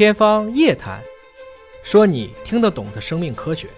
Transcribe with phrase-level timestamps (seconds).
[0.00, 0.98] 天方夜谭，
[1.82, 3.68] 说你听得懂的生命科学。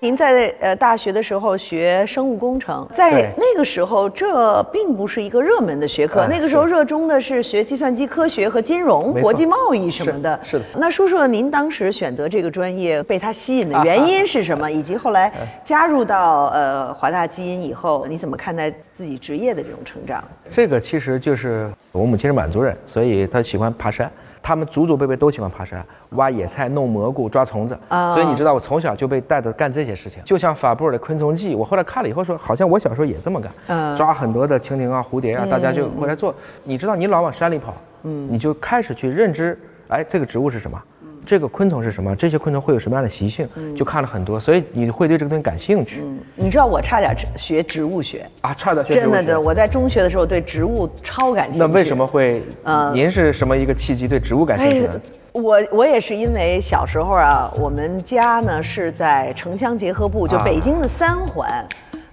[0.00, 10.40] 您在呃大学的时候学生物工程，在那个时候这并不是一个热门的学科，哎那个时候热衷的是学计算机科学和金融、国际贸易什么的。
[10.42, 20.24] 是是的那说说您当时选择这个专业被它吸引的原因是什么，以及后来哎加入到呃华大基因以后，你怎么看待自己职业的这种成长？
[20.50, 24.10] 这个其实就是我母亲是满族人，所以她喜欢爬山。
[24.40, 27.76] 他们祖祖辈辈都喜欢爬山，挖野菜、弄蘑菇、抓虫子。
[27.88, 30.22] 啊所以你知道，我从小就被带着干这些事情。
[30.24, 36.34] 就像法布尔的《昆虫记》，我后来看了以后说，好像我小时候也这么干，嗯抓很多的蜻蜓啊、蝴蝶啊，大家就过来做。
[36.64, 37.74] 你知道，你老往山里跑，
[38.04, 40.80] 嗯，你就开始去认知，哎，这个植物是什么？
[41.28, 42.16] 这个昆虫是什么？
[42.16, 43.46] 这些昆虫会有什么样的习性？
[43.76, 46.00] 就看了很多，所以你会对这个东西感兴趣。
[46.02, 51.58] 嗯，你知道我差点学植物学，啊，差点学植物学真的的，我在中学的时候对植物超感兴趣。
[51.58, 52.42] 那为什么会？
[52.64, 54.98] 嗯您是什么一个契机对植物感兴趣呢？
[55.32, 61.62] 我我也是因为小时候啊，我们家呢是在城乡结合部，就啊北京的三环。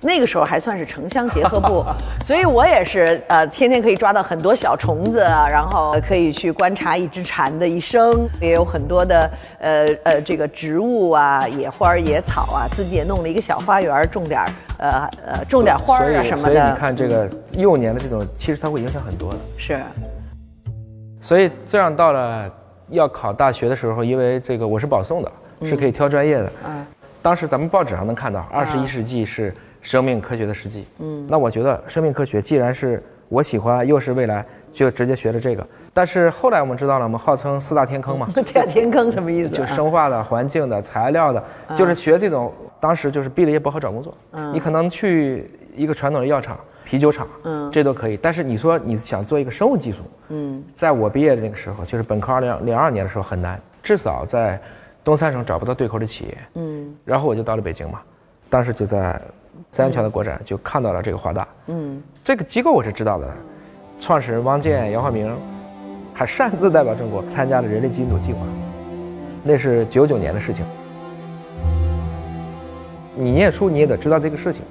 [0.05, 1.83] 那个时候还算是城乡结合部，
[2.23, 14.45] 所以我也是呃，天天可以抓到很多小虫子啊，然后可以去观察一只蝉的一生，也有很多的呃呃这个植物啊、野花儿野草啊，自己也弄了一个小花园儿，种点儿
[14.77, 16.75] 呃呃种点儿花儿啊所以什么所以你。
[16.75, 19.39] 看这个幼年的这种，其实它会影响很多的。
[19.57, 19.79] 是，
[21.23, 22.47] 所以这样到了
[22.89, 25.31] 要考大学的时候，因为这个我是保送的，
[25.63, 26.51] 是可以挑专业的。
[26.67, 26.85] 嗯
[27.21, 29.51] 当时咱们报纸上能看到，二十一世纪是
[29.85, 30.85] 生命科学的实际。
[30.99, 35.65] 嗯，那我觉得生命科学既然是我喜欢，又是未来，就直接学了这个。
[35.93, 39.57] 但是后来我们知道了，我们号称四大天坑嘛， 四大天坑什么意思啊？
[39.57, 41.43] 就生化的、环境的、材料的，
[41.75, 42.51] 就是学这种。
[42.77, 48.17] 当时就是毕了业不好找工作，嗯你可能去一个传统的药厂、啤酒厂，嗯这都可以。
[48.17, 54.59] 但是你说你想做一个生物技术，嗯在我毕业的那个时候，就是本科二零零二年的时候很难，至少在
[55.03, 56.37] 东三省找不到对口的企业。
[56.55, 58.01] 嗯然后我就到了北京嘛，
[58.49, 59.19] 当时就在
[59.71, 62.01] 三元桥的国展就看到了这个华大，嗯。
[62.23, 63.29] 这个机构我是知道的，
[63.99, 65.35] 创始人汪建、姚浩明，
[66.13, 68.39] 还擅自代表中国参加了人类基因组计划，
[69.43, 70.65] 那是九九年的事情。
[73.15, 74.61] 你念书你也得知道这个事情，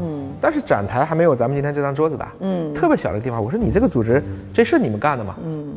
[0.00, 0.28] 嗯。
[0.40, 2.74] 但是展台还没有咱们今天这张桌子大，嗯。
[2.74, 3.42] 特别小的地方。
[3.42, 5.36] 我说你这个组织，这是你们干的吗？
[5.44, 5.74] 嗯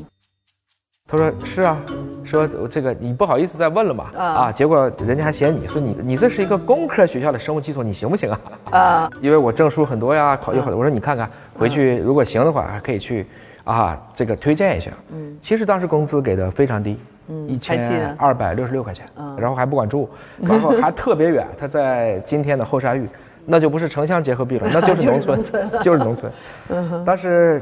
[1.10, 1.78] 他说是啊，
[2.24, 8.40] 说这个你不好意思再问了嘛啊啊，结果人家还嫌你说你你这是一个工科学校的生物技术，你行不行啊？
[8.78, 10.78] 啊 因为我证书很多呀，考有很多。
[10.78, 11.28] 我说你看看，
[11.58, 13.26] 回去如果行的话，还可以去
[13.64, 14.92] 啊，这个推荐一下。
[15.12, 20.08] 嗯其实当时工资给的非常低，嗯一千二百六十六块钱嗯，然后还不管住，
[20.40, 23.08] 然后还特别远，他在今天的后沙峪，
[23.48, 25.42] 那就不是城乡结合部了，那就是农村，
[25.82, 26.32] 就是农村。
[26.70, 27.60] 嗯当时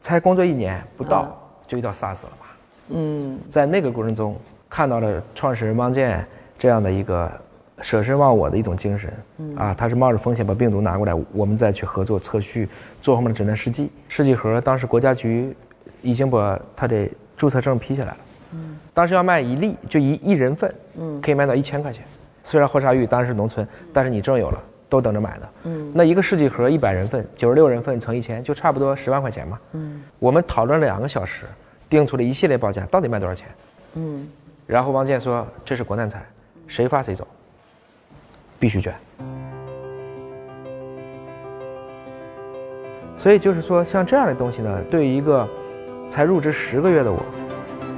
[0.00, 1.36] 才工作一年不到，
[1.66, 2.45] 就遇到 SARS 了嘛。
[2.88, 4.36] 嗯在那个过程中，
[4.68, 6.24] 看到了创始人汪建
[6.58, 7.30] 这样的一个
[7.82, 12.68] 舍身忘我的一种精神，嗯啊，他是冒着风险把病毒拿过来，我们再去合作测序，
[13.02, 13.90] 做后面的诊断试剂。
[14.08, 15.54] 试剂盒当时国家局
[16.02, 18.16] 已经把他的注册证批下来了，
[18.52, 22.02] 嗯当时要卖一粒，就一一人份，嗯可以卖到一千块钱。
[22.44, 25.48] 虽然霍沙峪当然是农村，但是你证有了，都等着买呢。
[25.64, 29.58] 嗯那一个试剂盒一百人份，九十六人份乘一千，就差不多十万块钱嘛。
[29.72, 31.44] 嗯我们讨论了两个小时，
[31.88, 33.46] 定出了一系列报价，到底卖多少钱？
[33.94, 34.28] 嗯
[34.66, 36.20] 然后王健说：“这是国难财，
[36.66, 37.26] 谁发谁走，
[38.58, 38.92] 必须捐。”
[43.16, 45.48] 所以就是说，像这样的东西呢，对于一个
[46.10, 47.18] 才入职十个月的我，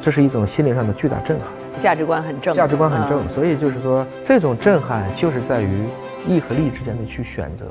[0.01, 1.49] 这是一种心灵上的巨大震撼，
[1.83, 3.25] 价值观很正，价值观很正。
[3.25, 5.87] 嗯所以就是说，这种震撼就是在于
[6.27, 7.67] 义和利之间的去选择，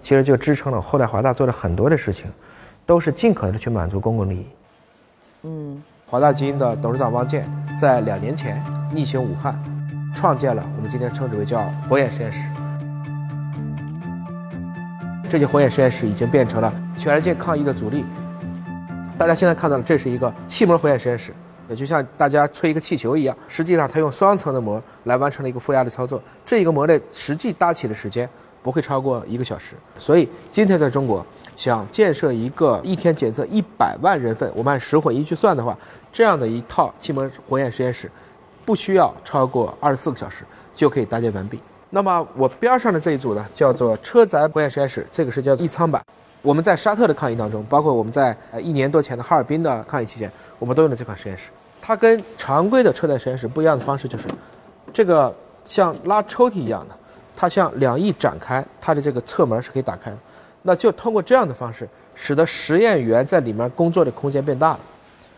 [0.00, 2.30] 其实就支撑了后来华大做的很多的事情，
[2.84, 4.46] 都是尽可能的去满足公共利益。
[5.44, 9.58] 嗯华大基因的董事长汪建在两年前逆行武汉，
[10.14, 12.48] 创建了我们今天称之为叫火眼实验室。
[15.28, 18.04] 这些火眼实验室已经变成了全世界抗疫的主力。
[19.16, 21.32] 大家现在看到的，这是一个气膜火眼实验室，
[21.68, 26.22] 也就像大家吹一个气球一样，实际上它用双层的膜来完成了一个负压的操作。
[26.44, 28.28] 这一个膜的实际搭起的时间
[28.62, 29.74] 不会超过一个小时。
[29.96, 31.24] 所以今天在中国，
[31.62, 35.78] 想建设一个一天检测一百万人份，我们按十混一去算的话，
[36.12, 38.10] 这样的一套气门火焰实验室，
[38.64, 40.44] 不需要超过二十四个小时
[40.74, 41.60] 就可以搭建完毕。
[41.88, 46.02] 那么我边上的这一组呢，叫做车载火焰实验室，这个是叫一舱版。
[46.42, 51.50] 我们在沙特的抗疫当中，包括我们在呃一年多前的哈尔滨的抗疫期间，我们都用了这款实验室。
[51.80, 54.26] 它跟常规的车载实验室不一样的方式就是，
[54.92, 55.32] 这个
[55.64, 56.96] 像拉抽屉一样的，
[57.36, 60.18] 它像两翼展开，它的这个侧门是可以打开的。
[60.62, 64.80] 那就通过这样的方式，使得实验员在里面工作的空间变大了。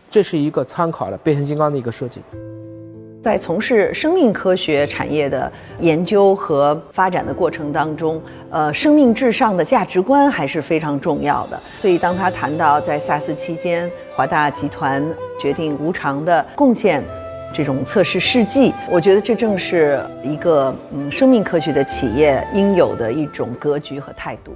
[0.09, 2.21] 这是一个参考了变形金刚的一个设计。
[3.23, 11.59] 在从事生命科学产业的研究和发展的过程当中，呃，生命至上的价值观还是非常重要的。
[11.79, 15.03] 所以，当他谈到在 SARS 期间，华大集团
[15.41, 17.03] 决定无偿的贡献
[17.51, 24.55] 这种测试试剂，我觉得这正是一个嗯生命科学的企业应有的一种格局和态度。